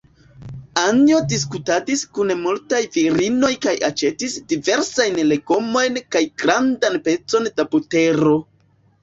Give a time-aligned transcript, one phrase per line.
[0.83, 8.35] Anjo diskutadis kun multaj virinoj kaj aĉetis diversajn legomojn kaj grandan pecon da butero.